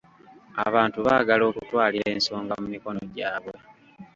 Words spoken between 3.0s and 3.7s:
gyabwe.